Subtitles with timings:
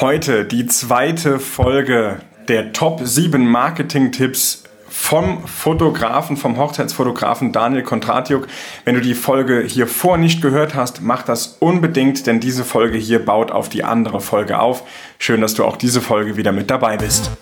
[0.00, 8.46] Heute die zweite Folge der Top 7 Marketing-Tipps vom Fotografen, vom Hochzeitsfotografen Daniel Kontratiuk.
[8.84, 12.96] Wenn du die Folge hier vor nicht gehört hast, mach das unbedingt, denn diese Folge
[12.96, 14.84] hier baut auf die andere Folge auf.
[15.18, 17.32] Schön, dass du auch diese Folge wieder mit dabei bist.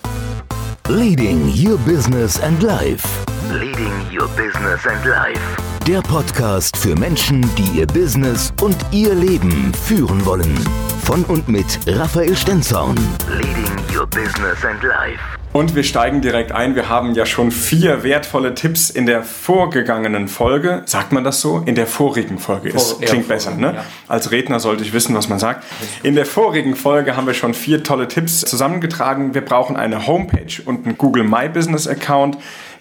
[0.89, 3.07] Leading Your Business and Life.
[3.51, 5.76] Leading Your Business and Life.
[5.87, 10.53] Der Podcast für Menschen, die ihr Business und ihr Leben führen wollen.
[11.03, 12.97] Von und mit Raphael Stenzorn.
[13.29, 15.19] Leading Your Business and Life.
[15.53, 16.75] Und wir steigen direkt ein.
[16.75, 20.83] Wir haben ja schon vier wertvolle Tipps in der vorgegangenen Folge.
[20.85, 21.63] Sagt man das so?
[21.65, 22.71] In der vorigen Folge.
[22.71, 23.73] Vor- Ist, klingt besser, ne?
[23.75, 23.85] ja.
[24.07, 25.63] Als Redner sollte ich wissen, was man sagt.
[26.03, 29.33] In der vorigen Folge haben wir schon vier tolle Tipps zusammengetragen.
[29.33, 32.37] Wir brauchen eine Homepage und einen Google My Business Account.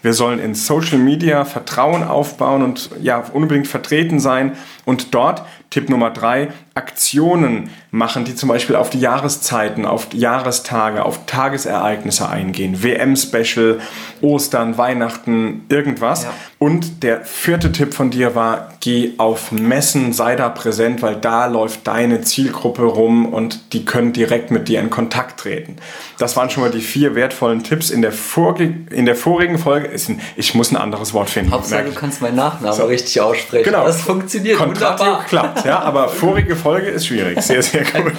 [0.06, 4.52] Wir sollen in Social Media Vertrauen aufbauen und ja, unbedingt vertreten sein.
[4.84, 10.19] Und dort, Tipp Nummer drei, Aktionen machen, die zum Beispiel auf die Jahreszeiten, auf die
[10.19, 12.82] Jahrestage, auf Tagesereignisse eingehen.
[12.82, 13.80] WM-Special,
[14.21, 16.24] Ostern, Weihnachten, irgendwas.
[16.24, 16.35] Ja.
[16.59, 21.46] Und der vierte Tipp von dir war, geh auf Messen, sei da präsent, weil da
[21.46, 25.76] läuft deine Zielgruppe rum und die können direkt mit dir in Kontakt treten.
[26.18, 29.88] Das waren schon mal die vier wertvollen Tipps in der, vorge in der vorigen Folge.
[29.96, 31.50] Ist ein, ich muss ein anderes Wort finden.
[31.50, 32.84] Hauptsache, du kannst meinen Nachnamen So.
[32.84, 33.64] richtig aussprechen.
[33.64, 33.84] Genau.
[33.84, 35.24] Das funktioniert Kontratio wunderbar.
[35.24, 37.40] klappt, ja, aber vorige Folge ist schwierig.
[37.42, 38.12] Sehr, sehr gut.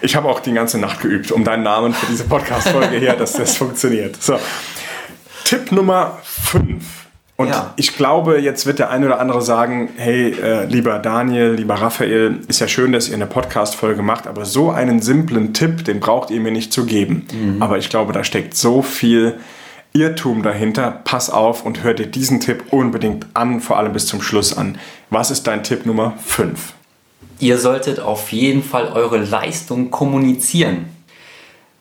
[0.00, 3.32] Ich habe auch die ganze Nacht geübt, um deinen Namen für diese Podcast-Folge hier, dass
[3.32, 4.22] das funktioniert.
[4.22, 4.38] So.
[5.44, 6.84] Tipp Nummer 5.
[7.36, 7.74] Und Ja.
[7.76, 12.38] ich glaube, jetzt wird der eine oder andere sagen, hey, äh, lieber Daniel, lieber Raphael,
[12.46, 16.30] ist ja schön, dass ihr eine Podcast-Folge macht, aber so einen simplen Tipp, den braucht
[16.30, 17.26] ihr mir nicht zu geben.
[17.32, 17.60] Mhm.
[17.62, 19.34] Aber ich glaube, da steckt so viel
[19.96, 21.02] Irrtum dahinter.
[21.04, 24.76] Pass auf und hör dir diesen Tipp unbedingt an, vor allem bis zum Schluss an.
[25.08, 26.72] Was ist dein Tipp Nummer 5?
[27.38, 30.86] Ihr solltet auf jeden Fall eure Leistung kommunizieren.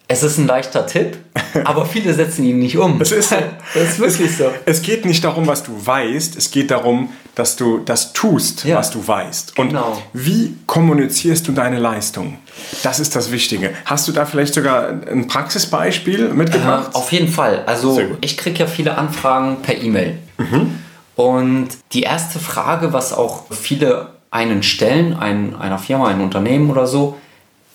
[0.08, 1.18] Es ist ein leichter Tipp,
[1.64, 3.02] aber viele setzen ihn nicht um.
[3.02, 3.36] Es ist so.
[3.74, 4.52] Das ist wirklich so.
[4.66, 8.78] Es geht nicht darum, was du weißt, es geht darum, dass du das tust, Ja.
[8.78, 9.58] was du weißt.
[9.58, 10.02] Und Genau.
[10.14, 12.38] wie kommunizierst du deine Leistung?
[12.84, 13.72] Das ist das Wichtige.
[13.86, 16.92] Hast du da vielleicht sogar ein Praxisbeispiel mitgebracht?
[16.94, 17.64] Äh, auf jeden Fall.
[17.66, 20.20] Also ich kriege ja viele Anfragen per E-Mail.
[21.16, 26.88] Und die erste Frage, was auch viele einen stellen, ein, einer Firma, ein Unternehmen oder
[26.88, 27.18] so,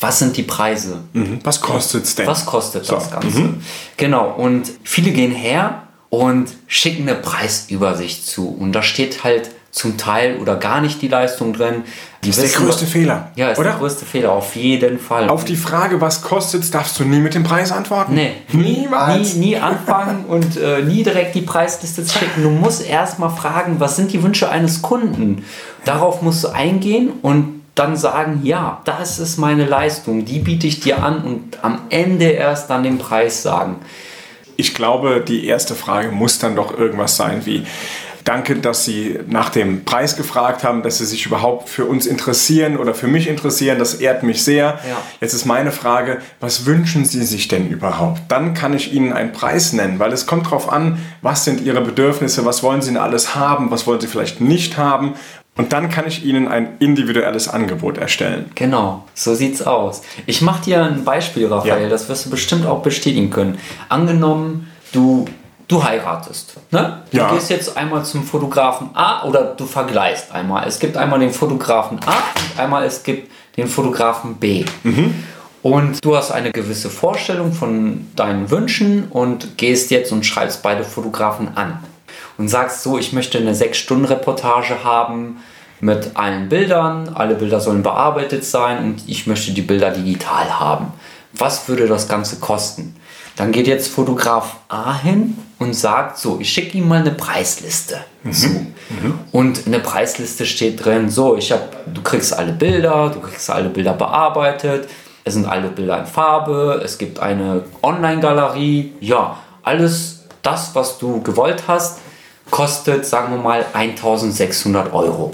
[0.00, 1.00] was sind die Preise?
[1.12, 1.40] Mhm.
[1.44, 2.26] Was kostet es denn?
[2.26, 3.54] Was kostet So, das Ganze?
[3.96, 8.48] Genau, und viele gehen her und schicken eine Preisübersicht zu.
[8.48, 11.84] Und da steht halt zum Teil oder gar nicht die Leistung drin.
[12.24, 13.70] Die Das ist der größte Fehler, Ja, ist oder?
[13.70, 15.28] der größte Fehler, auf jeden Fall.
[15.28, 18.14] Auf die Frage, was kostet darfst du nie mit dem Preis antworten?
[18.14, 19.34] Nee, Niemals.
[19.34, 22.42] Nie, nie anfangen und äh, nie direkt die Preisliste zu schicken.
[22.42, 25.44] Du musst erstmal fragen, was sind die Wünsche eines Kunden?
[25.84, 30.80] Darauf musst du eingehen und dann sagen, ja, das ist meine Leistung, die biete ich
[30.80, 33.76] dir an und am Ende erst dann den Preis sagen.
[34.60, 37.64] Ich glaube, die erste Frage muss dann doch irgendwas sein wie,
[38.24, 42.76] danke, dass Sie nach dem Preis gefragt haben, dass Sie sich überhaupt für uns interessieren
[42.76, 43.78] oder für mich interessieren.
[43.78, 44.80] Das ehrt mich sehr.
[44.88, 44.96] Ja.
[45.20, 48.22] Jetzt ist meine Frage, was wünschen Sie sich denn überhaupt?
[48.26, 51.80] Dann kann ich Ihnen einen Preis nennen, weil es kommt darauf an, was sind Ihre
[51.80, 55.14] Bedürfnisse, was wollen Sie denn alles haben, was wollen Sie vielleicht nicht haben.
[55.58, 58.50] Und dann kann ich Ihnen ein individuelles Angebot erstellen.
[58.54, 60.00] Genau, so sieht's aus.
[60.24, 61.88] Ich mache dir ein Beispiel, Raphael, Ja.
[61.90, 63.58] das wirst du bestimmt auch bestätigen können.
[63.88, 65.26] Angenommen, du,
[65.66, 66.54] du heiratest.
[66.70, 67.02] Ne?
[67.10, 67.32] Du Ja.
[67.34, 70.66] gehst jetzt einmal zum Fotografen A oder du vergleichst einmal.
[70.66, 74.64] Es gibt einmal den Fotografen A und einmal es gibt den Fotografen B.
[75.62, 80.84] Und du hast eine gewisse Vorstellung von deinen Wünschen und gehst jetzt und schreibst beide
[80.84, 81.80] Fotografen an.
[82.38, 85.38] Und sagst so, ich möchte eine 6-Stunden-Reportage haben
[85.80, 87.10] mit allen Bildern.
[87.14, 90.92] Alle Bilder sollen bearbeitet sein und ich möchte die Bilder digital haben.
[91.32, 92.96] Was würde das Ganze kosten?
[93.36, 97.98] Dann geht jetzt Fotograf A hin und sagt so, ich schicke ihm mal eine Preisliste
[98.30, 98.66] zu.
[99.30, 101.62] Und in der Preisliste steht drin, so, ich habe,
[101.92, 104.88] du kriegst alle Bilder, du kriegst alle Bilder bearbeitet,
[105.24, 111.22] es sind alle Bilder in Farbe, es gibt eine Online-Galerie, ja, alles das, was du
[111.22, 112.00] gewollt hast,
[112.50, 115.32] kostet, sagen wir mal, 1600 Euro.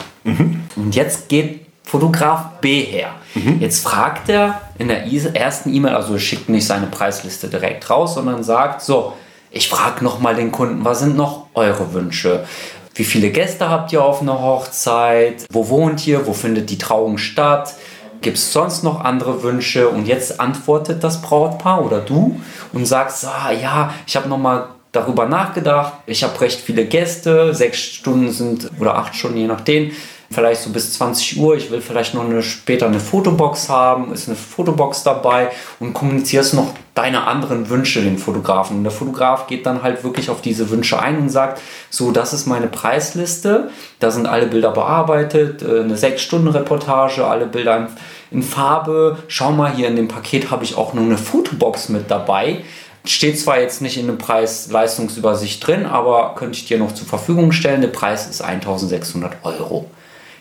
[0.76, 3.10] Und jetzt geht Fotograf B her.
[3.60, 8.42] Jetzt fragt er in der ersten E-Mail, also schickt nicht seine Preisliste direkt raus, sondern
[8.42, 9.14] sagt so,
[9.50, 12.44] ich frage nochmal den Kunden, was sind noch eure Wünsche?
[12.94, 15.46] Wie viele Gäste habt ihr auf einer Hochzeit?
[15.50, 16.26] Wo wohnt ihr?
[16.26, 17.74] Wo findet die Trauung statt?
[18.20, 19.88] Gibt es sonst noch andere Wünsche?
[19.88, 22.40] Und jetzt antwortet das Brautpaar oder du
[22.72, 25.94] und sagst, ah, ja, ich habe nochmal darüber nachgedacht.
[26.06, 29.90] Ich habe recht viele Gäste, sechs Stunden sind oder acht Stunden, je nachdem.
[30.30, 34.26] vielleicht so bis 20 Uhr, ich will vielleicht noch eine, später eine Fotobox haben, ist
[34.26, 38.78] eine Fotobox dabei und kommunizierst noch deine anderen Wünsche den Fotografen.
[38.78, 42.32] Und der Fotograf geht dann halt wirklich auf diese Wünsche ein und sagt, so, das
[42.32, 43.70] ist meine Preisliste,
[44.00, 47.88] da sind alle Bilder bearbeitet, äh, eine 6-Stunden-Reportage, alle Bilder
[48.30, 49.18] in Farbe.
[49.28, 52.64] Schau mal, hier in dem Paket habe ich auch noch eine Fotobox mit dabei.
[53.06, 57.52] Steht zwar jetzt nicht in der Preis-Leistungsübersicht drin, aber könnte ich dir noch zur Verfügung
[57.52, 57.82] stellen.
[57.82, 59.90] Der Preis ist 1600 Euro.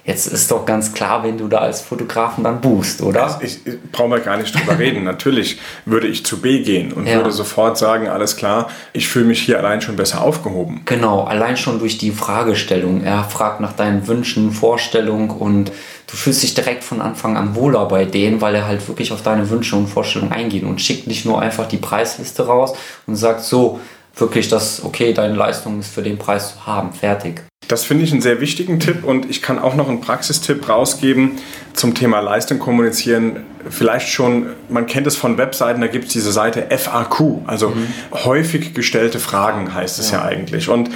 [0.05, 3.23] Jetzt ist doch ganz klar, wenn du da als Fotografen dann buchst, oder?
[3.23, 5.03] Also ich, ich brauche mal gar nicht drüber reden.
[5.05, 7.15] Natürlich würde ich zu B gehen und ja.
[7.15, 10.81] würde sofort sagen, alles klar, ich fühle mich hier allein schon besser aufgehoben.
[10.83, 13.01] Genau, allein schon durch die Fragestellung.
[13.01, 15.71] Er fragt nach deinen Wünschen, Vorstellungen und
[16.07, 19.21] du fühlst dich direkt von Anfang an wohler bei denen, weil er halt wirklich auf
[19.21, 22.73] deine Wünsche und Vorstellungen eingeht und schickt nicht nur einfach die Preisliste raus
[23.07, 23.79] und sagt so,
[24.15, 27.41] wirklich das, okay, deine Leistung ist für den Preis zu haben, fertig.
[27.73, 31.39] Das finde ich einen sehr wichtigen Tipp und ich kann auch noch einen Praxistipp rausgeben
[31.73, 33.37] zum Thema Leistung kommunizieren.
[33.67, 37.87] Vielleicht schon, man kennt es von Webseiten, da gibt es diese Seite FAQ, also mhm.
[38.11, 40.19] häufig gestellte Fragen heißt es ja.
[40.19, 40.69] ja eigentlich.
[40.69, 40.91] Und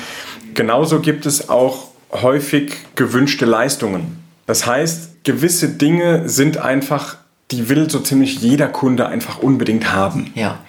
[0.53, 4.19] genauso gibt es auch häufig gewünschte Leistungen.
[4.45, 7.18] Das heißt, gewisse Dinge sind einfach,
[7.50, 10.29] die will so ziemlich jeder Kunde einfach unbedingt haben.
[10.35, 10.59] Ja.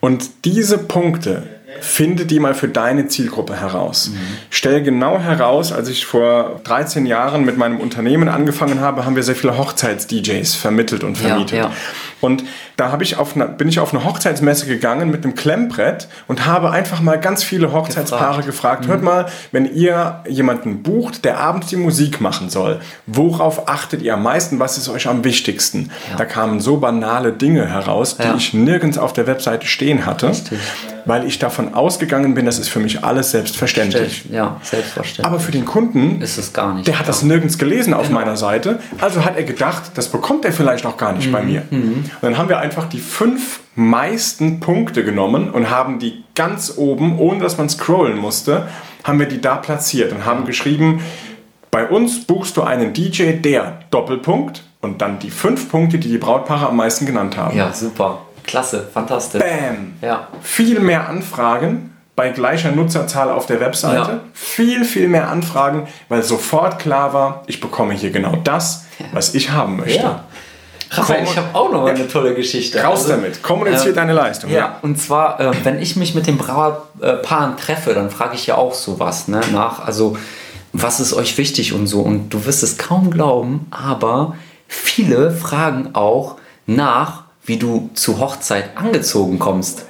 [0.00, 4.10] Und diese Punkte, finde die mal für deine Zielgruppe heraus.
[4.10, 4.18] Mhm.
[4.50, 9.22] Stell genau heraus, als ich vor 13 Jahren mit meinem Unternehmen angefangen habe, haben wir
[9.22, 11.58] sehr viele Hochzeits-DJs vermittelt und vermietet.
[11.58, 11.72] Ja, ja.
[12.20, 12.44] Und
[12.76, 17.00] da ich eine, bin ich auf eine Hochzeitsmesse gegangen mit einem Klemmbrett und habe einfach
[17.00, 19.04] mal ganz viele Hochzeitspaare gefragt, gefragt hört mhm.
[19.04, 24.22] mal, wenn ihr jemanden bucht, der abends die Musik machen soll, worauf achtet ihr am
[24.22, 25.90] meisten, was ist euch am wichtigsten?
[26.10, 26.16] Ja.
[26.16, 30.28] Da kamen so banale Dinge heraus, die ich nirgends auf der Webseite stehen hatte.
[30.28, 30.58] Richtig
[31.06, 34.24] weil ich davon ausgegangen bin, das ist für mich alles selbstverständlich.
[34.30, 35.26] Ja, selbstverständlich.
[35.26, 36.86] Aber für den Kunden ist es gar nicht.
[36.86, 38.20] Der hat das nirgends gelesen auf genau.
[38.20, 41.32] meiner Seite, also hat er gedacht, das bekommt er vielleicht auch gar nicht mhm.
[41.32, 41.62] bei mir.
[41.70, 42.09] Mhm.
[42.20, 47.18] Und dann haben wir einfach die fünf meisten Punkte genommen und haben die ganz oben,
[47.18, 48.68] ohne dass man scrollen musste,
[49.04, 51.00] haben wir die da platziert und haben geschrieben,
[51.70, 56.18] bei uns buchst du einen DJ, der Doppelpunkt und dann die fünf Punkte, die die
[56.18, 57.56] Brautpaare am meisten genannt haben.
[57.56, 58.22] Ja, super.
[58.44, 59.40] Klasse, fantastisch.
[59.40, 59.94] Bam!
[60.02, 60.28] Ja.
[60.42, 64.10] Viel mehr Anfragen bei gleicher Nutzerzahl auf der Webseite.
[64.10, 64.20] Ja.
[64.32, 69.52] Viel, viel mehr Anfragen, weil sofort klar war, ich bekomme hier genau das, was ich
[69.52, 70.02] haben möchte.
[70.02, 70.24] Ja.
[70.90, 72.82] Raphael, ich habe auch noch eine tolle Geschichte.
[72.82, 74.50] Raus also, damit, kommuniziert äh, deine Leistung.
[74.50, 74.78] Ja, ja.
[74.82, 78.74] und zwar, äh, wenn ich mich mit den Brauerpaaren treffe, dann frage ich ja auch
[78.74, 79.84] sowas ne, nach.
[79.84, 80.16] Also,
[80.72, 82.00] was ist euch wichtig und so.
[82.00, 88.76] Und du wirst es kaum glauben, aber viele fragen auch nach, wie du zur Hochzeit
[88.76, 89.84] angezogen kommst.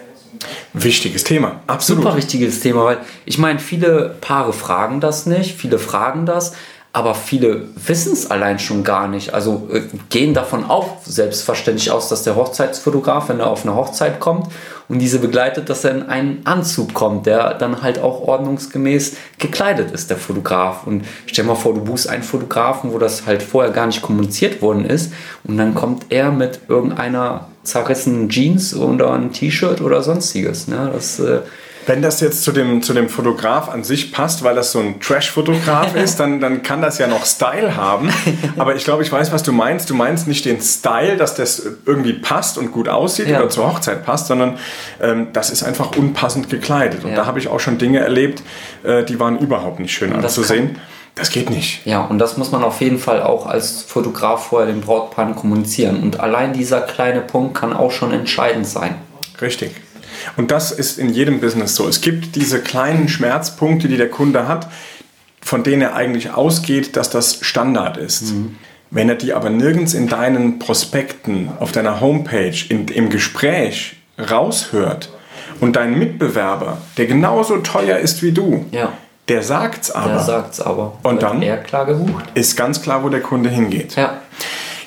[0.73, 2.05] Wichtiges Thema, absolut.
[2.05, 6.55] Super wichtiges Thema, weil ich meine, viele Paare fragen das nicht, viele fragen das,
[6.93, 9.33] aber viele wissen es allein schon gar nicht.
[9.33, 14.19] Also äh, gehen davon auch selbstverständlich aus, dass der Hochzeitsfotograf, wenn er auf eine Hochzeit
[14.19, 14.49] kommt
[14.89, 19.93] und diese begleitet, dass er in einen Anzug kommt, der dann halt auch ordnungsgemäß gekleidet
[19.93, 20.85] ist, der Fotograf.
[20.85, 24.61] Und stell mal vor, du buchst einen Fotografen, wo das halt vorher gar nicht kommuniziert
[24.61, 25.13] worden ist
[25.45, 30.67] und dann kommt er mit irgendeiner zerrissenen Jeans oder ein T-Shirt oder sonstiges.
[30.67, 30.91] Ne?
[30.93, 31.41] Das äh,
[31.87, 35.01] wenn das jetzt zu dem, zu dem Fotograf an sich passt, weil das so ein
[35.01, 38.11] Trash-Fotograf ist, dann, dann kann das ja noch Style haben.
[38.57, 39.91] Aber ich glaube, ich weiß, was du meinst.
[39.91, 43.39] Du meinst nicht den Style, dass das irgendwie passt und gut aussieht ja.
[43.39, 44.59] oder zur Hochzeit passt, sondern
[45.01, 47.05] ähm, das ist einfach unpassend gekleidet.
[47.05, 47.17] Und ja.
[47.17, 48.43] da habe ich auch schon Dinge erlebt,
[48.85, 50.79] äh, die waren überhaupt nicht schön anzusehen.
[51.17, 51.85] Das geht nicht.
[51.87, 56.03] Ja, und das muss man auf jeden Fall auch als Fotograf vorher den Brautpaaren kommunizieren.
[56.03, 58.95] Und allein dieser kleine Punkt kann auch schon entscheidend sein.
[59.41, 59.73] Richtig.
[60.37, 61.89] Und das ist in jedem Business so.
[61.89, 64.69] Es gibt diese kleinen Schmerzpunkte, die der Kunde hat,
[65.41, 68.33] von denen er eigentlich ausgeht, dass das Standard ist.
[68.33, 68.57] Mhm.
[68.91, 75.11] Wenn er die aber nirgends in deinen Prospekten, auf deiner Homepage, in, im Gespräch raushört
[75.61, 78.93] und dein Mitbewerber, der genauso teuer ist wie du, ja.
[79.29, 80.15] der sagt's aber.
[80.15, 80.99] Der sagt's aber.
[81.05, 81.43] Und dann
[82.35, 83.95] ist ganz klar, wo der Kunde hingeht.
[83.95, 84.20] Ja.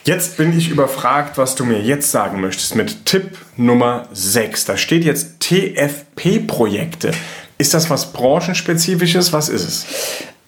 [0.06, 4.66] Jetzt bin ich überfragt, was du mir jetzt sagen möchtest mit Tipp Nummer 6.
[4.66, 7.12] Da steht jetzt TFP-Projekte.
[7.58, 9.32] Ist das was branchenspezifisches?
[9.32, 9.86] Was ist es?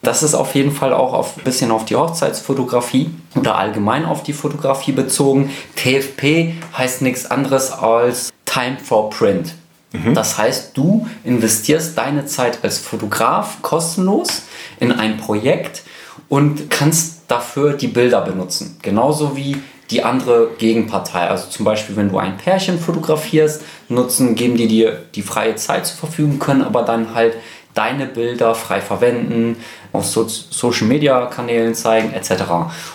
[0.02, 4.34] Das ist auf jeden Fall auch ein bisschen auf die Hochzeitsfotografie oder allgemein auf die
[4.34, 5.50] Fotografie bezogen.
[5.78, 9.56] TFP heißt nichts anderes als Time for Print.
[9.94, 10.14] Mhm.
[10.14, 14.44] Das heißt, du investierst deine Zeit als Fotograf kostenlos
[14.82, 15.84] in ein Projekt
[16.28, 18.77] und kannst dafür die Bilder benutzen.
[18.82, 19.58] Genauso wie
[19.91, 21.27] die andere Gegenpartei.
[21.27, 25.86] Also zum Beispiel, wenn du ein Pärchen fotografierst, nutzen, geben die dir die freie Zeit
[25.86, 27.36] zur Verfügung, können aber dann halt
[27.74, 29.58] deine Bilder frei verwenden,
[29.91, 32.44] auf so Social Media Kanälen zeigen, etc.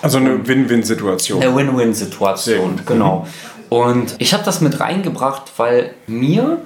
[0.03, 1.43] Also eine Win-Win-Situation.
[1.43, 3.27] Eine Win-Win-Situation, genau.
[3.69, 6.59] Und ich habe das mit reingebracht, weil mir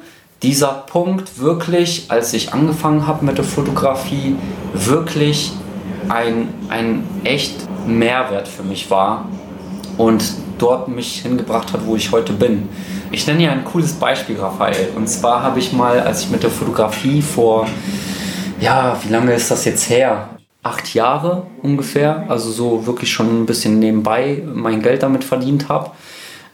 [0.42, 4.37] dieser Punkt wirklich, als ich angefangen habe mit der Fotografie,
[4.73, 5.52] wirklich
[6.09, 7.55] ein, ein echt
[7.87, 9.29] Mehrwert für mich war
[9.99, 10.25] und
[10.59, 12.69] dort mich hingebracht hat, wo ich heute bin.
[13.11, 14.91] Ich nenne dir ein cooles Beispiel, Raphael.
[14.97, 17.67] Und zwar habe ich mal, als ich mit der Fotografie vor,
[18.61, 20.31] ja, wie lange ist das jetzt her?
[20.63, 25.91] Acht Jahre ungefähr, also so wirklich schon ein bisschen nebenbei mein Geld damit verdient habe,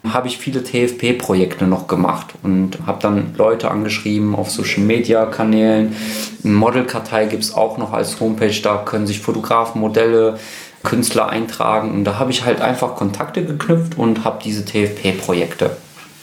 [0.08, 5.94] habe ich viele TFP-Projekte noch gemacht und habe dann Leute angeschrieben auf Social-Media-Kanälen.
[6.42, 10.38] Modelkartei gibt es auch noch als Homepage, da können sich Fotografen, Modelle,
[10.82, 15.76] Künstler eintragen und da habe ich halt einfach Kontakte geknüpft und habe diese TFP-Projekte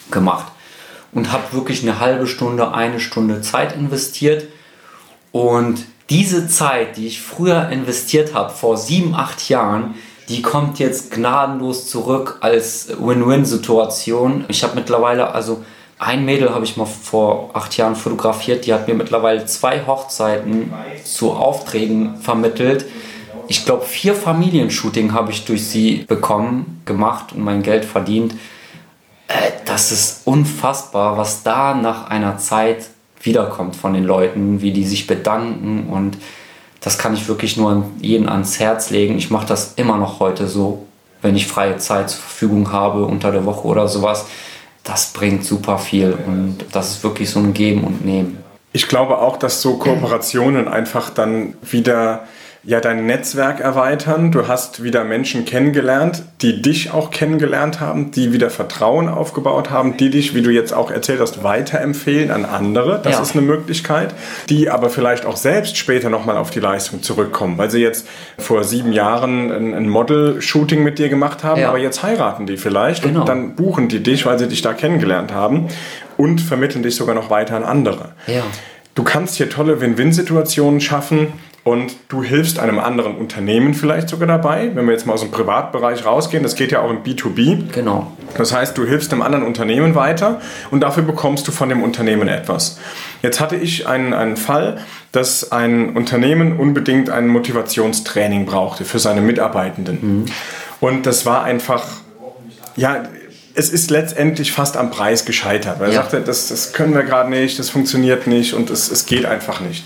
[0.09, 0.47] gemacht
[1.11, 4.47] und habe wirklich eine halbe Stunde, eine Stunde Zeit investiert
[5.31, 9.95] und diese Zeit, die ich früher investiert habe, vor sieben, acht Jahren,
[10.29, 14.45] die kommt jetzt gnadenlos zurück als Win-Win-Situation.
[14.49, 15.63] Ich habe mittlerweile, also
[15.99, 20.71] ein Mädel habe ich mal vor acht Jahren fotografiert, die hat mir mittlerweile zwei Hochzeiten
[21.03, 22.85] zu Aufträgen vermittelt.
[23.47, 28.33] Ich glaube, vier Familienshooting habe ich durch sie bekommen, gemacht und mein Geld verdient.
[29.27, 32.89] Äh, das ist unfassbar, was da nach einer Zeit
[33.21, 36.17] wiederkommt von den Leuten, wie die sich bedanken und
[36.87, 39.17] das kann ich wirklich nur jedem ans Herz legen.
[39.17, 40.85] Ich mache das immer noch heute so,
[41.21, 44.25] wenn ich freie Zeit zur Verfügung habe unter der Woche oder sowas.
[44.85, 48.37] Das bringt super viel und das ist wirklich so ein Geben und Nehmen.
[48.71, 52.23] Ich glaube auch, dass so Kooperationen einfach dann wieder
[52.67, 54.29] ja dein Netzwerk erweitern.
[54.33, 59.95] Du hast wieder Menschen kennengelernt, die dich auch kennengelernt haben, die wieder Vertrauen aufgebaut haben,
[59.95, 62.99] die dich, wie du jetzt auch erzählt hast, weiterempfehlen an andere.
[63.01, 63.21] Das Ja.
[63.21, 64.13] ist eine Möglichkeit,
[64.49, 68.05] die aber vielleicht auch selbst später nochmal auf die Leistung zurückkommen, weil sie jetzt
[68.37, 71.69] vor sieben Jahren ein, ein Model-Shooting mit dir gemacht haben, Ja.
[71.69, 73.21] aber jetzt heiraten die vielleicht Genau.
[73.21, 75.69] und dann buchen die dich, weil sie dich da kennengelernt haben
[76.17, 78.09] und vermitteln dich sogar noch weiter an andere.
[78.27, 78.43] Ja.
[78.93, 81.27] Du kannst hier tolle Win-Win-Situationen schaffen
[81.67, 85.31] und du hilfst einem anderen Unternehmen vielleicht sogar dabei, wenn wir jetzt mal aus dem
[85.31, 87.73] Privatbereich rausgehen, das geht ja auch im B2B.
[87.73, 88.09] Genau.
[88.37, 90.39] Das heißt, du hilfst einem anderen Unternehmen weiter
[90.71, 92.79] und dafür bekommst du von dem Unternehmen etwas.
[93.21, 94.77] Jetzt hatte ich einen, einen Fall,
[95.11, 100.23] dass ein Unternehmen unbedingt ein Motivationstraining brauchte für seine Mitarbeitenden.
[100.79, 101.83] Und das war einfach,
[102.77, 103.03] ja,
[103.55, 105.81] es ist letztendlich fast am Preis gescheitert.
[105.81, 106.01] Weil er Ja.
[106.03, 109.59] sagte, das, das können wir gerade nicht, das funktioniert nicht und es, es geht einfach
[109.59, 109.83] nicht.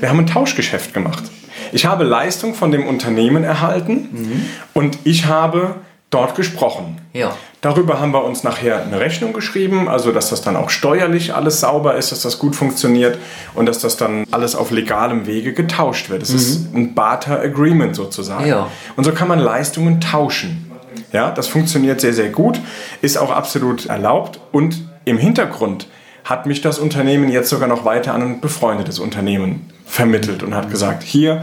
[0.00, 1.24] Wir haben ein Tauschgeschäft gemacht.
[1.72, 5.76] Ich habe Leistung von dem Unternehmen erhalten und ich habe
[6.10, 6.98] dort gesprochen.
[7.12, 7.36] Ja.
[7.60, 11.60] Darüber haben wir uns nachher eine Rechnung geschrieben, also dass das dann auch steuerlich alles
[11.60, 13.18] sauber ist, dass das gut funktioniert
[13.54, 16.22] und dass das dann alles auf legalem Wege getauscht wird.
[16.22, 18.46] Es ist ein Barter Agreement sozusagen.
[18.46, 18.68] Ja.
[18.96, 20.70] Und so kann man Leistungen tauschen.
[21.12, 22.60] Ja, das funktioniert sehr, sehr gut,
[23.00, 25.88] ist auch absolut erlaubt und im Hintergrund
[26.24, 30.70] hat mich das Unternehmen jetzt sogar noch weiter an ein befreundetes Unternehmen vermittelt und hat
[30.70, 31.42] gesagt, hier,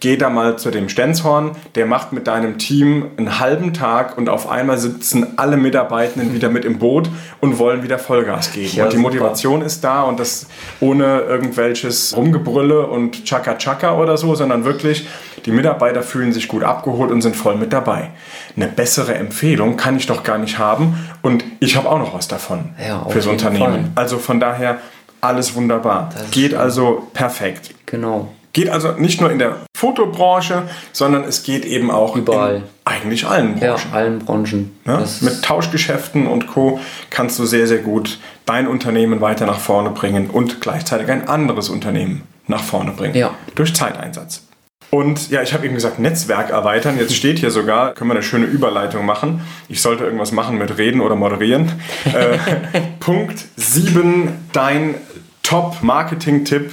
[0.00, 4.28] geh da mal zu dem Stenzhorn, der macht mit deinem Team einen halben Tag und
[4.28, 7.08] auf einmal sitzen alle Mitarbeitenden wieder mit im Boot
[7.40, 8.70] und wollen wieder Vollgas geben.
[8.74, 9.08] Ja, und die super.
[9.08, 10.46] Motivation ist da und das
[10.80, 15.08] ohne irgendwelches Rumgebrülle und Chaka Chaka oder so, sondern wirklich,
[15.46, 18.10] die Mitarbeiter fühlen sich gut abgeholt und sind voll mit dabei.
[18.54, 22.28] Eine bessere Empfehlung kann ich doch gar nicht haben und ich habe auch noch was
[22.28, 23.64] davon Ja, fürs Unternehmen.
[23.64, 23.84] Fall.
[23.94, 24.78] Also von daher
[25.20, 26.10] alles wunderbar.
[26.30, 27.74] Geht also perfekt.
[27.86, 28.28] Genau.
[28.52, 32.56] Geht also nicht nur in der Fotobranche, sondern es geht eben auch Überall.
[32.56, 33.92] in eigentlich allen Ja, Branchen.
[33.92, 34.78] allen Branchen.
[34.86, 34.96] Ne?
[34.98, 36.80] Das Mit Tauschgeschäften und Co.
[37.10, 41.68] kannst du sehr, sehr gut dein Unternehmen weiter nach vorne bringen und gleichzeitig ein anderes
[41.68, 43.14] Unternehmen nach vorne bringen.
[43.14, 43.32] Ja.
[43.56, 44.45] Durch Zeiteinsatz.
[44.90, 46.98] Und ja, ich habe eben gesagt, Netzwerk erweitern.
[46.98, 49.42] Jetzt steht hier sogar, können wir eine schöne Überleitung machen.
[49.68, 51.72] Ich sollte irgendwas machen mit Reden oder Moderieren.
[52.04, 52.38] äh,
[53.00, 54.94] Punkt 7, dein
[55.42, 56.72] Top-Marketing-Tipp.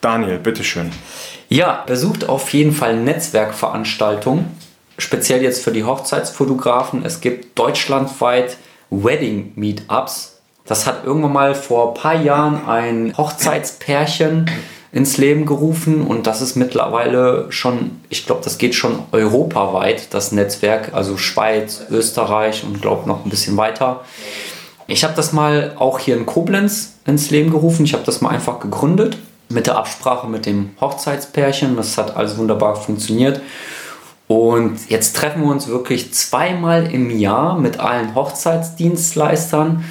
[0.00, 0.90] Daniel, bitteschön.
[1.48, 4.46] Ja, besucht auf jeden Fall Netzwerkveranstaltungen,
[4.98, 7.04] speziell jetzt für die Hochzeitsfotografen.
[7.04, 8.56] Es gibt deutschlandweit
[8.90, 10.40] Wedding Meetups.
[10.66, 14.50] Das hat irgendwann mal vor ein paar Jahren ein Hochzeitspärchen
[14.94, 20.30] ins Leben gerufen und das ist mittlerweile schon, ich glaube, das geht schon europaweit, das
[20.30, 24.04] Netzwerk, also Schweiz, Österreich und glaube noch ein bisschen weiter.
[24.86, 27.84] Ich habe das mal auch hier in Koblenz ins Leben gerufen.
[27.84, 31.74] Ich habe das mal einfach gegründet mit der Absprache mit dem Hochzeitspärchen.
[31.76, 33.40] Das hat alles wunderbar funktioniert.
[34.28, 39.84] Und jetzt treffen wir uns wirklich zweimal im Jahr mit allen Hochzeitsdienstleistern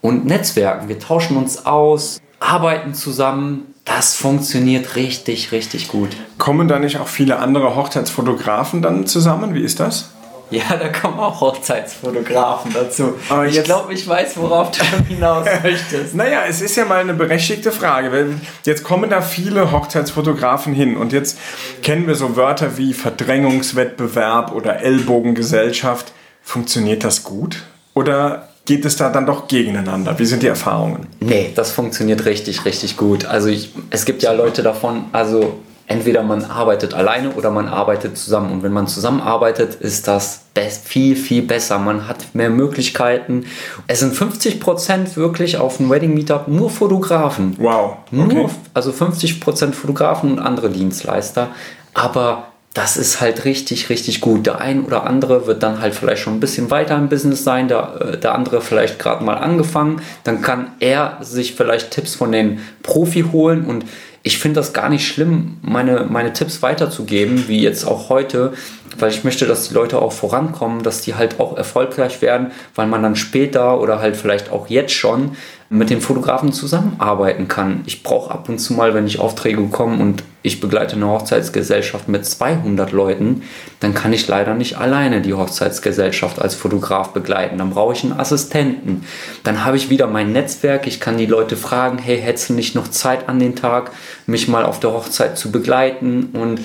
[0.00, 0.88] und Netzwerken.
[0.88, 3.74] Wir tauschen uns aus, arbeiten zusammen.
[3.88, 6.10] Das funktioniert richtig, richtig gut.
[6.36, 9.54] Kommen da nicht auch viele andere Hochzeitsfotografen dann zusammen?
[9.54, 10.10] Wie ist das?
[10.50, 13.14] Ja, da kommen auch Hochzeitsfotografen dazu.
[13.28, 16.14] Aber ich glaube, ich weiß, worauf du hinaus möchtest.
[16.14, 18.12] Naja, es ist ja mal eine berechtigte Frage.
[18.12, 21.38] weil Jetzt kommen da viele Hochzeitsfotografen hin und jetzt
[21.82, 26.12] kennen wir so Wörter wie Verdrängungswettbewerb oder Ellbogengesellschaft.
[26.42, 27.62] Funktioniert das gut?
[27.94, 30.18] Oder geht es da dann doch gegeneinander?
[30.18, 31.06] Wie sind die Erfahrungen?
[31.20, 33.24] Nee, das funktioniert richtig, richtig gut.
[33.24, 35.54] Also ich, es gibt ja Leute davon, also
[35.86, 38.52] entweder man arbeitet alleine oder man arbeitet zusammen.
[38.52, 41.78] Und wenn man zusammenarbeitet, ist das best, viel, viel besser.
[41.78, 43.46] Man hat mehr Möglichkeiten.
[43.86, 47.56] Es sind 50% wirklich auf dem Wedding Meetup nur Fotografen.
[47.58, 47.96] Wow.
[48.12, 48.34] Okay.
[48.34, 51.48] Nur, also 50% Fotografen und andere Dienstleister.
[51.94, 54.46] Aber das ist halt richtig, richtig gut.
[54.46, 57.66] Der ein oder andere wird dann halt vielleicht schon ein bisschen weiter im Business sein,
[57.66, 60.00] der, äh, der andere vielleicht gerade mal angefangen.
[60.22, 63.84] Dann kann er sich vielleicht Tipps von den Profi holen und
[64.22, 68.52] ich finde das gar nicht schlimm, meine, meine Tipps weiterzugeben, wie jetzt auch heute,
[68.98, 72.86] weil ich möchte, dass die Leute auch vorankommen, dass die halt auch erfolgreich werden, weil
[72.86, 75.36] man dann später oder halt vielleicht auch jetzt schon
[75.70, 77.82] mit den Fotografen zusammenarbeiten kann.
[77.84, 82.08] Ich brauche ab und zu mal, wenn ich Aufträge bekomme und ich begleite eine Hochzeitsgesellschaft
[82.08, 83.42] mit 200 Leuten,
[83.80, 87.58] dann kann ich leider nicht alleine die Hochzeitsgesellschaft als Fotograf begleiten.
[87.58, 89.04] Dann brauche ich einen Assistenten.
[89.44, 90.86] Dann habe ich wieder mein Netzwerk.
[90.86, 93.90] Ich kann die Leute fragen, hey, hättest du nicht noch Zeit an den Tag,
[94.26, 96.30] mich mal auf der Hochzeit zu begleiten?
[96.32, 96.60] Und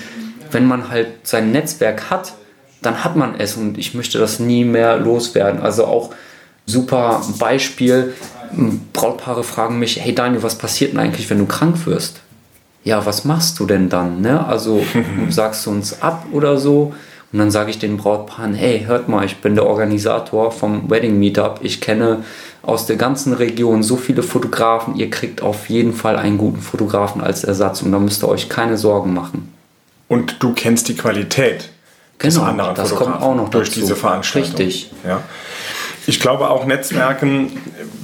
[0.54, 2.34] wenn man halt sein Netzwerk hat,
[2.80, 5.60] dann hat man es und ich möchte das nie mehr loswerden.
[5.60, 6.10] Also auch
[6.66, 8.14] super Beispiel.
[8.92, 12.20] Brautpaare fragen mich, hey Daniel, was passiert denn eigentlich, wenn du krank wirst?
[12.84, 14.20] Ja, was machst du denn dann?
[14.20, 14.46] Ne?
[14.46, 14.84] Also
[15.28, 16.94] sagst du uns ab oder so?
[17.32, 21.18] Und dann sage ich den Brautpaaren, hey, hört mal, ich bin der Organisator vom Wedding
[21.18, 21.60] Meetup.
[21.62, 22.22] Ich kenne
[22.62, 24.94] aus der ganzen Region so viele Fotografen.
[24.94, 28.48] Ihr kriegt auf jeden Fall einen guten Fotografen als Ersatz und da müsst ihr euch
[28.48, 29.53] keine Sorgen machen.
[30.08, 31.70] Und du kennst die Qualität
[32.22, 33.80] des Genau, anderen das Fotografen kommt auch noch durch dazu.
[33.80, 34.50] diese Veranstaltung.
[34.56, 34.90] Richtig.
[35.06, 35.22] Ja.
[36.06, 37.50] Ich glaube auch Netzwerken,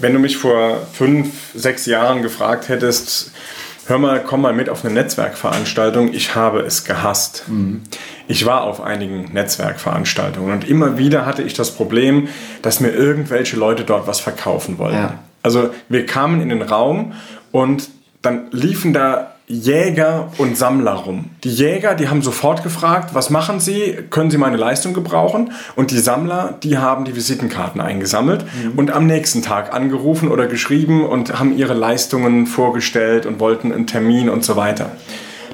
[0.01, 3.31] wenn du mich vor fünf, sechs Jahren gefragt hättest,
[3.87, 7.45] hör mal, komm mal mit auf eine Netzwerkveranstaltung, ich habe es gehasst.
[7.49, 7.83] Mhm.
[8.29, 12.29] Ich war auf einigen Netzwerkveranstaltungen und immer wieder hatte ich das Problem,
[12.63, 14.97] dass mir irgendwelche Leute dort was verkaufen wollten.
[14.97, 15.19] Ja.
[15.43, 17.13] Also wir kamen in den Raum
[17.53, 17.89] und
[18.23, 21.27] dann liefen da Jäger und Sammler rum.
[21.43, 23.99] Die Jäger, die haben sofort gefragt, was machen Sie?
[24.09, 25.53] Können Sie meine Leistung gebrauchen?
[25.75, 28.45] Und die Sammler, die haben die Visitenkarten eingesammelt
[28.77, 33.89] und am nächsten Tag angerufen oder geschrieben und haben ihre Leistungen vorgestellt und wollten einen
[33.89, 34.93] Termin und so weiter.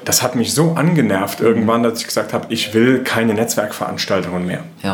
[0.05, 4.63] Das hat mich so angenervt irgendwann, dass ich gesagt habe, ich will keine Netzwerkveranstaltungen mehr.
[4.83, 4.93] Ja.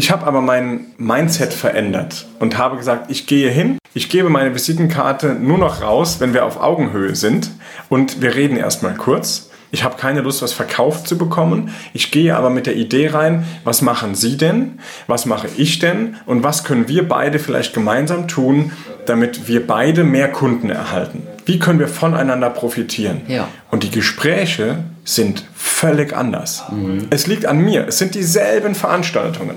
[0.00, 4.54] Ich habe aber mein Mindset verändert und habe gesagt, ich gehe hin, ich gebe meine
[4.54, 7.50] Visitenkarte nur noch raus, wenn wir auf Augenhöhe sind
[7.90, 9.50] und wir reden erstmal kurz.
[9.72, 11.74] Ich habe keine Lust, was verkauft zu bekommen.
[11.92, 14.78] Ich gehe aber mit der Idee rein, was machen Sie denn?
[15.06, 16.16] Was mache ich denn?
[16.24, 18.72] Und was können wir beide vielleicht gemeinsam tun,
[19.04, 21.24] damit wir beide mehr Kunden erhalten?
[21.44, 23.20] Wie können wir voneinander profitieren?
[23.28, 23.48] Ja.
[23.70, 24.78] Und die Gespräche
[25.14, 26.62] sind völlig anders.
[27.10, 27.86] Es liegt an mir.
[27.88, 29.56] Es sind dieselben Veranstaltungen.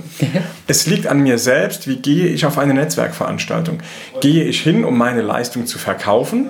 [0.67, 3.79] es liegt an mir selbst, wie gehe ich auf eine Netzwerkveranstaltung.
[4.21, 6.49] Gehe ich hin, um meine Leistung zu verkaufen,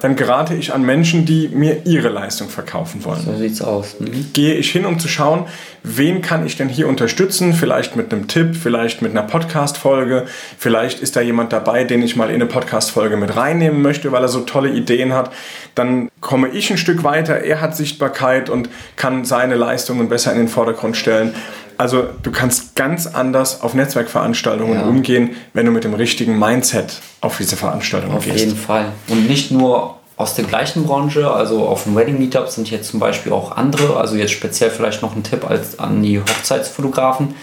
[0.00, 3.96] dann gerate ich an Menschen, die mir ihre Leistung verkaufen wollen So sieht's aus.
[3.98, 4.26] Mhm.
[4.32, 5.46] gehe ich hin, um zu schauen,
[5.82, 7.52] wen kann ich denn hier unterstützen?
[7.52, 10.26] Vielleicht mit einem Tipp, vielleicht mit einer Podcast-Folge.
[10.58, 14.22] Vielleicht ist da jemand dabei, den ich mal in eine Podcast-Folge mit reinnehmen möchte, weil
[14.22, 15.32] er so tolle Ideen hat.
[15.74, 17.40] Dann komme ich ein Stück weiter.
[17.40, 21.34] Er hat Sichtbarkeit und kann seine Leistungen besser in den Vordergrund stellen.
[21.78, 24.86] Also du kannst ganz anders auf Netzwerkveranstaltungen Ja.
[24.86, 28.40] umgehen, wenn du mit dem richtigen Mindset auf diese Veranstaltungen Auf gehst.
[28.40, 28.86] jeden Fall.
[29.08, 32.98] Und nicht nur aus der gleichen Branche, also auf dem Wedding Meetup sind jetzt zum
[32.98, 37.36] Beispiel auch andere, also jetzt speziell vielleicht noch ein Tipp als an die Hochzeitsfotografen.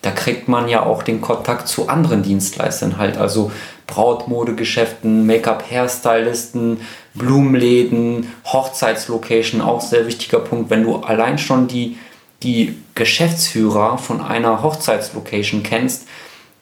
[0.00, 3.52] Da kriegt man ja auch den Kontakt zu anderen Dienstleistern halt, also
[3.86, 6.80] Brautmodegeschäften, Make-up-Hairstylisten,
[7.14, 10.70] Blumenläden, Hochzeitslocation, auch sehr wichtiger Punkt.
[10.70, 11.98] Wenn du allein schon die,
[12.42, 16.06] die Geschäftsführer von einer Hochzeitslocation kennst,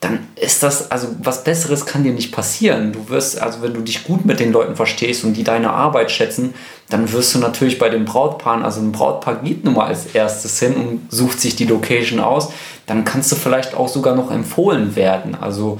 [0.01, 2.91] dann ist das, also was Besseres kann dir nicht passieren.
[2.91, 6.09] Du wirst, also wenn du dich gut mit den Leuten verstehst und die deine Arbeit
[6.09, 6.55] schätzen,
[6.89, 10.57] dann wirst du natürlich bei den Brautpaaren, also ein Brautpaar geht nun mal als erstes
[10.57, 12.51] hin und sucht sich die Location aus,
[12.87, 15.35] dann kannst du vielleicht auch sogar noch empfohlen werden.
[15.39, 15.79] Also,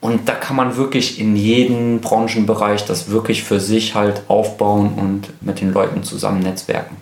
[0.00, 5.42] und da kann man wirklich in jedem Branchenbereich das wirklich für sich halt aufbauen und
[5.42, 6.96] mit den Leuten zusammen netzwerken.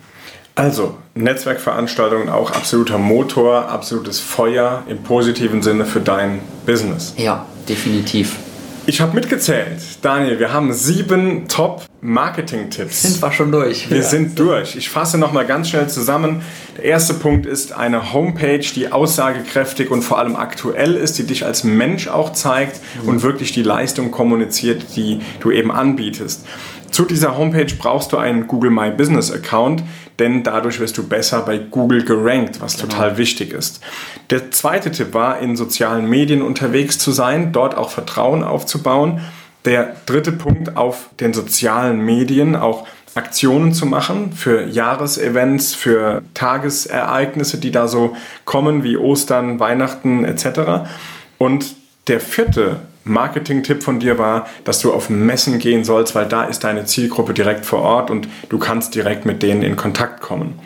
[0.54, 7.14] Also, Netzwerkveranstaltungen auch absoluter Motor, absolutes Feuer im positiven Sinne für dein Business.
[7.16, 8.36] Ja, definitiv.
[8.84, 13.02] Ich habe mitgezählt, Daniel, wir haben sieben Top Marketing-Tipps.
[13.02, 13.88] Sind wir schon durch.
[13.88, 14.74] Wir sind durch.
[14.74, 16.42] Ich fasse nochmal ganz schnell zusammen.
[16.76, 21.46] Der erste Punkt ist eine Homepage, die aussagekräftig und vor allem aktuell ist, die dich
[21.46, 26.44] als Mensch auch zeigt und wirklich die Leistung kommuniziert, die du eben anbietest.
[26.92, 29.82] Zu dieser Homepage brauchst du einen Google My Business Account,
[30.18, 33.80] denn dadurch wirst du besser bei Google gerankt, was total wichtig ist.
[34.28, 39.22] Der zweite Tipp war, in sozialen Medien unterwegs zu sein, dort auch Vertrauen aufzubauen.
[39.64, 47.56] Der dritte Punkt, auf den sozialen Medien auch Aktionen zu machen für Jahresevents, für Tagesereignisse,
[47.56, 50.90] die da so kommen, wie Ostern, Weihnachten etc.
[51.38, 51.74] Und
[52.08, 56.64] der vierte Marketing-Tipp von dir war, dass du auf Messen gehen sollst, weil da ist
[56.64, 60.58] deine Zielgruppe direkt vor Ort und du kannst direkt mit denen in Kontakt kommen.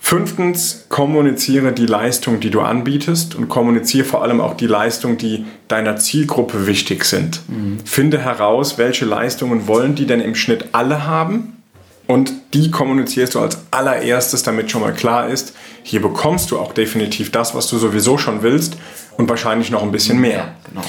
[0.00, 5.44] Fünftens, kommuniziere die Leistung, die du anbietest und kommuniziere vor allem auch die Leistung, die
[5.68, 7.42] deiner Zielgruppe wichtig sind.
[7.46, 7.80] Mhm.
[7.84, 11.58] Finde heraus, welche Leistungen wollen die denn im Schnitt alle haben
[12.06, 16.72] und die kommunizierst du als allererstes, damit schon mal klar ist, hier bekommst du auch
[16.72, 18.78] definitiv das, was du sowieso schon willst
[19.18, 20.38] und wahrscheinlich noch ein bisschen mehr.
[20.38, 20.82] Ja, genau.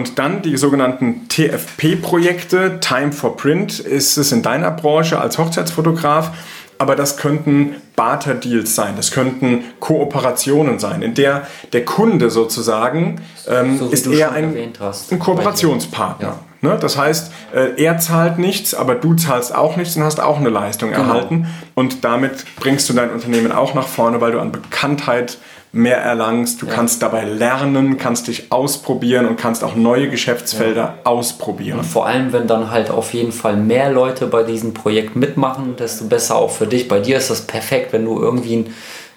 [0.00, 6.32] Und dann die sogenannten TFP-Projekte, Time for Print, ist es in deiner Branche als Hochzeitsfotograf
[6.78, 13.76] aber das könnten Barter-Deals sein, das könnten Kooperationen sein, in der der Kunde sozusagen ähm,
[13.76, 16.38] so ist eher ein, ein Kooperationspartner.
[16.62, 16.78] Ne?
[16.80, 20.48] Das heißt, äh, er zahlt nichts, aber du zahlst auch nichts und hast auch eine
[20.48, 21.02] Leistung genau.
[21.02, 21.48] erhalten.
[21.74, 25.36] Und damit bringst du dein Unternehmen auch nach vorne, weil du an Bekanntheit
[25.72, 26.62] mehr erlangst.
[26.62, 26.72] Du ja.
[26.72, 30.94] kannst dabei lernen, kannst dich ausprobieren und kannst auch neue Geschäftsfelder ja.
[31.04, 31.78] ausprobieren.
[31.78, 35.76] Und vor allem, wenn dann halt auf jeden Fall mehr Leute bei diesem Projekt mitmachen,
[35.76, 36.88] desto besser auch für dich.
[36.88, 38.66] Bei dir ist das perfekt, wenn du irgendwie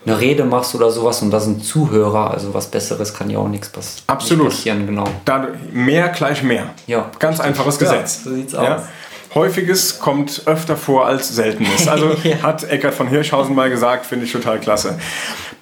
[0.05, 3.47] eine Rede machst oder sowas und da sind Zuhörer, also was Besseres kann ja auch
[3.47, 4.03] nichts passieren.
[4.07, 4.49] Absolut.
[4.49, 4.85] passieren.
[4.85, 5.05] Genau.
[5.25, 6.71] Da, mehr gleich mehr.
[6.87, 7.09] Ja.
[7.19, 8.21] Ganz einfaches Gesetz.
[8.25, 8.81] Ja, so sieht's aus.
[9.33, 11.87] Häufiges kommt öfter vor als Seltenes.
[11.87, 14.99] Also hat Eckert von Hirschhausen mal gesagt, finde ich total klasse.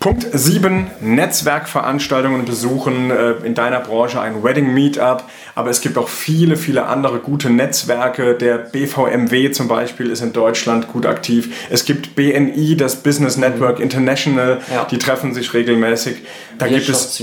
[0.01, 6.07] Punkt 7, Netzwerkveranstaltungen besuchen, äh, in deiner Branche ein Wedding Meetup, aber es gibt auch
[6.07, 8.33] viele, viele andere gute Netzwerke.
[8.33, 11.67] Der BVMW zum Beispiel ist in Deutschland gut aktiv.
[11.69, 13.83] Es gibt BNI, das Business Network mhm.
[13.83, 14.87] International, ja.
[14.89, 16.23] die treffen sich regelmäßig.
[16.57, 17.21] Da gibt es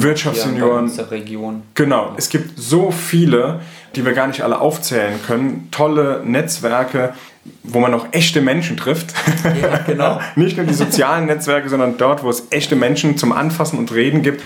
[0.00, 0.88] Wirtschaftssenioren.
[1.10, 1.62] Region.
[1.74, 3.58] Genau, es gibt so viele,
[3.96, 5.68] die wir gar nicht alle aufzählen können.
[5.72, 7.14] Tolle Netzwerke,
[7.64, 9.12] wo man auch echte Menschen trifft.
[9.44, 10.20] Ja, genau.
[10.36, 14.22] Nicht nur die sozialen Netzwerke, sondern dort, wo es echte Menschen zum Anfassen und Reden
[14.22, 14.42] gibt.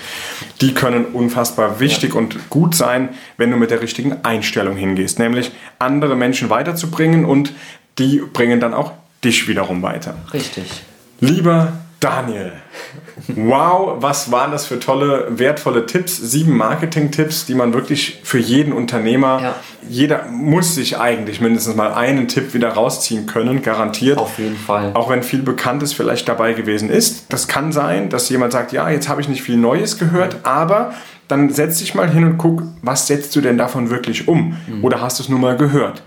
[0.61, 2.18] Die können unfassbar wichtig ja.
[2.18, 5.18] und gut sein, wenn du mit der richtigen Einstellung hingehst.
[5.18, 7.52] Nämlich andere Menschen weiterzubringen und
[7.98, 8.92] die bringen dann auch
[9.24, 10.14] dich wiederum weiter.
[10.32, 10.82] Richtig.
[11.20, 12.52] Lieber Daniel,
[13.28, 16.16] wow, was waren das für tolle, wertvolle Tipps?
[16.16, 19.54] Sieben Marketing-Tipps, die man wirklich für jeden Unternehmer, ja.
[19.88, 24.18] jeder muss sich eigentlich mindestens mal einen Tipp wieder rausziehen können, garantiert.
[24.18, 24.90] Auf jeden Fall.
[24.92, 27.32] Auch wenn viel Bekanntes vielleicht dabei gewesen ist.
[27.32, 30.92] Das kann sein, dass jemand sagt, ja, jetzt habe ich nicht viel Neues gehört, aber
[31.28, 34.56] dann setz dich mal hin und guck, was setzt du denn davon wirklich um?
[34.66, 34.85] Mhm.
[34.85, 36.02] Oder hast du es nur mal gehört?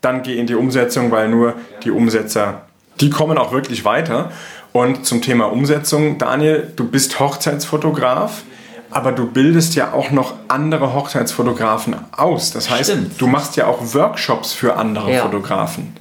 [0.00, 2.62] Dann geh in die Umsetzung, weil nur die Umsetzer,
[3.00, 4.30] die kommen auch wirklich weiter.
[4.72, 8.42] Und zum Thema Umsetzung, Daniel, du bist Hochzeitsfotograf,
[8.90, 12.52] aber du bildest ja auch noch andere Hochzeitsfotografen aus.
[12.52, 13.20] Das heißt, Stimmt.
[13.20, 15.22] du machst ja auch Workshops für andere ja.
[15.22, 15.94] Fotografen.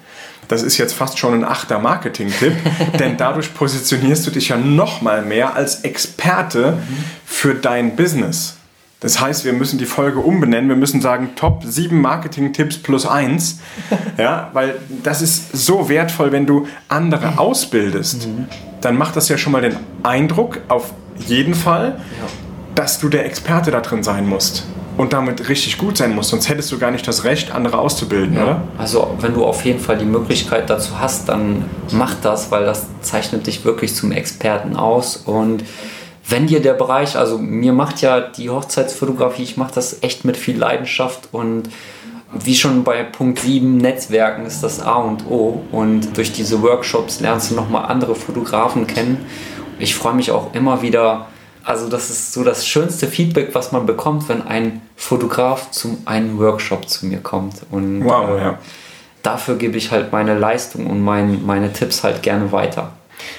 [0.47, 2.53] Das ist jetzt fast schon ein achter Marketing-Tipp,
[2.99, 7.03] denn dadurch positionierst du dich ja noch mal mehr als Experte mhm.
[7.25, 8.56] für dein Business.
[8.99, 10.69] Das heißt, wir müssen die Folge umbenennen.
[10.69, 13.59] Wir müssen sagen Top 7 Marketing-Tipps plus 1.
[14.17, 18.27] Ja, weil das ist so wertvoll, wenn du andere ausbildest.
[18.27, 18.47] Mhm.
[18.81, 20.91] Dann macht das ja schon mal den Eindruck, auf
[21.27, 22.25] jeden Fall, ja.
[22.73, 24.63] dass du der Experte da drin sein musst.
[24.97, 26.31] Und damit richtig gut sein musst.
[26.31, 28.43] Sonst hättest du gar nicht das Recht, andere auszubilden, ja.
[28.43, 28.61] oder?
[28.79, 32.87] Also, wenn du auf jeden Fall die Möglichkeit dazu hast, dann mach das, weil das
[33.01, 35.15] zeichnet dich wirklich zum Experten aus.
[35.17, 35.63] Und
[36.29, 40.35] wenn dir der Bereich, also mir macht ja die Hochzeitsfotografie, ich mache das echt mit
[40.35, 41.69] viel Leidenschaft und
[42.33, 45.63] wie schon bei Punkt 7, Netzwerken ist das A und O.
[45.71, 49.25] Und durch diese Workshops lernst du nochmal andere Fotografen kennen.
[49.79, 51.27] Ich freue mich auch immer wieder,
[51.63, 56.37] also das ist so das schönste Feedback, was man bekommt, wenn ein Fotograf zu einem
[56.37, 57.55] Workshop zu mir kommt.
[57.71, 58.59] Und wow, äh, ja.
[59.23, 62.91] dafür gebe ich halt meine Leistung und mein, meine Tipps halt gerne weiter.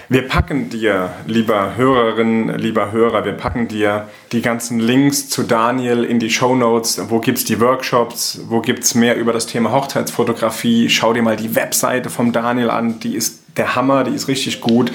[0.09, 6.05] Wir packen dir, lieber Hörerin, lieber Hörer, wir packen dir die ganzen Links zu Daniel
[6.05, 7.01] in die Show Notes.
[7.09, 8.41] Wo gibt es die Workshops?
[8.49, 10.89] Wo gibt es mehr über das Thema Hochzeitsfotografie?
[10.89, 13.01] Schau dir mal die Webseite vom Daniel an.
[13.01, 14.93] Die ist der Hammer, die ist richtig gut.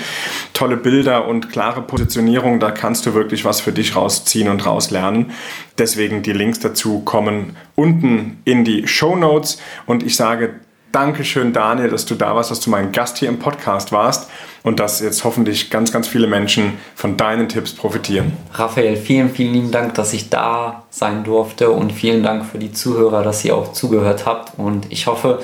[0.53, 5.32] Tolle Bilder und klare Positionierung, da kannst du wirklich was für dich rausziehen und rauslernen.
[5.77, 10.56] Deswegen die Links dazu kommen unten in die Show Notes und ich sage
[10.91, 14.29] Dankeschön, Daniel, dass du da warst, dass du mein Gast hier im Podcast warst
[14.63, 18.34] und dass jetzt hoffentlich ganz, ganz viele Menschen von deinen Tipps profitieren.
[18.54, 22.71] Raphael, vielen, vielen lieben Dank, dass ich da sein durfte und vielen Dank für die
[22.71, 25.41] Zuhörer, dass ihr auch zugehört habt und ich hoffe,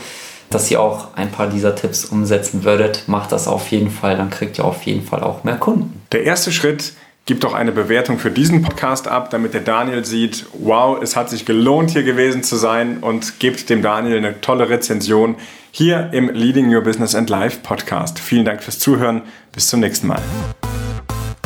[0.50, 3.04] dass ihr auch ein paar dieser Tipps umsetzen würdet.
[3.08, 6.02] Macht das auf jeden Fall, dann kriegt ihr auf jeden Fall auch mehr Kunden.
[6.12, 6.94] Der erste Schritt
[7.30, 11.30] Gib doch eine Bewertung für diesen Podcast ab, damit der Daniel sieht, wow, es hat
[11.30, 15.36] sich gelohnt, hier gewesen zu sein und gebt dem Daniel eine tolle Rezension
[15.72, 18.20] hier im Leading Your Business and Life Podcast.
[18.20, 19.22] Vielen Dank fürs Zuhören.
[19.52, 20.22] Bis zum nächsten Mal.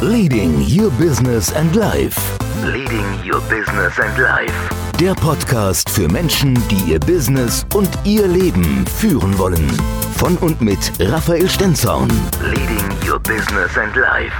[0.02, 2.20] Leading Your Business and Life.
[2.64, 4.54] Leading Your Business and Life.
[5.00, 9.70] Der Podcast für Menschen, die ihr Business und ihr Leben führen wollen.
[10.18, 12.10] Von und mit Raphael Stenzhorn.
[12.42, 14.34] Leading Your Business and Life.